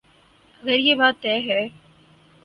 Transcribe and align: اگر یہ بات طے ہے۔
اگر 0.63 0.79
یہ 0.79 0.95
بات 0.95 1.15
طے 1.21 1.35
ہے۔ 1.47 1.61